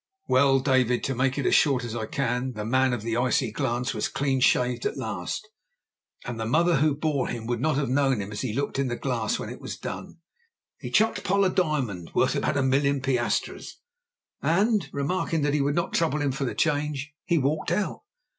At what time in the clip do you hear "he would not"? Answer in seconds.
15.53-15.93